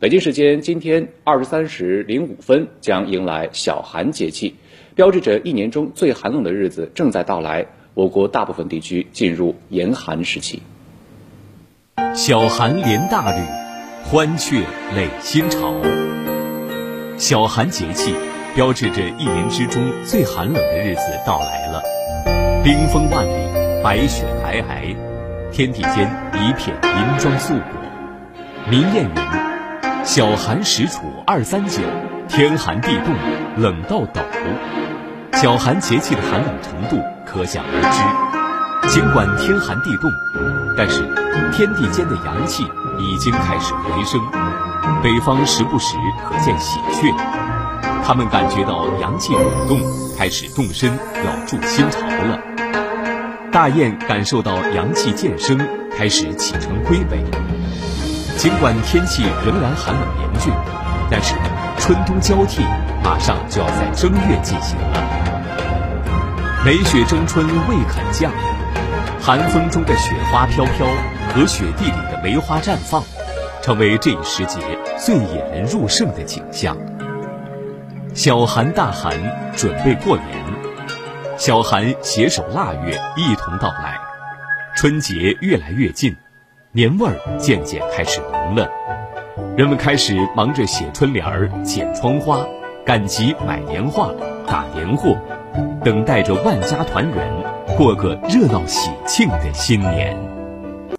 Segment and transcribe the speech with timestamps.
[0.00, 4.56] 北京时间今天二十三时零五分将迎来小寒节气，
[4.96, 7.66] 标志着一年中最寒冷的日子正在到来。
[7.94, 10.60] 我国大部分地区进入严寒时期。
[12.12, 13.40] 小寒连大吕，
[14.04, 14.64] 欢雀
[14.96, 15.72] 累新巢。
[17.16, 18.12] 小寒节气
[18.56, 21.80] 标志着一年之中最寒冷的日子到来了，
[22.64, 24.96] 冰封万里，白雪皑皑，
[25.52, 27.80] 天地间一片银装素裹。
[28.68, 29.14] 民谚云
[30.04, 31.80] ：“小寒时处二三九，
[32.28, 33.14] 天寒地冻
[33.56, 34.20] 冷到抖。”
[35.32, 38.88] 小寒节气的寒冷程度可想而知。
[38.90, 40.12] 尽管天寒地冻，
[40.76, 41.00] 但是
[41.52, 42.64] 天地间的阳气
[42.98, 44.20] 已经开始回升，
[45.02, 45.96] 北方时不时
[46.28, 47.10] 可见喜鹊，
[48.04, 49.80] 它们感觉到阳气涌动，
[50.18, 52.38] 开始动身要筑新巢了。
[53.50, 55.58] 大雁感受到阳气渐生，
[55.96, 57.24] 开始启程归北。
[58.36, 60.52] 尽管天气仍然寒冷严峻，
[61.10, 61.34] 但是
[61.78, 62.62] 春冬交替，
[63.02, 65.02] 马上就要在正月进行了。
[66.64, 68.32] 梅雪争春未肯降，
[69.20, 70.86] 寒风中的雪花飘飘
[71.34, 73.02] 和雪地里的梅花绽放，
[73.62, 74.60] 成为这一时节
[74.98, 76.76] 最引人入胜的景象。
[78.14, 79.12] 小寒大寒，
[79.56, 80.26] 准备过年；
[81.38, 83.98] 小寒携手腊月一同到来，
[84.76, 86.16] 春节越来越近，
[86.76, 88.68] 年味儿渐渐开始浓了。
[89.56, 92.44] 人们开始忙着写春联儿、剪窗花，
[92.84, 94.10] 赶集买年画、
[94.44, 95.16] 打年货。
[95.84, 97.32] 等待着万家团圆，
[97.76, 100.18] 过个热闹喜庆的新年。